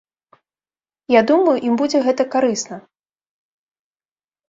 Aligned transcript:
Я 1.19 1.23
думаю, 1.33 1.55
ім 1.69 1.77
будзе 1.83 1.99
гэта 2.09 2.23
карысна. 2.35 2.83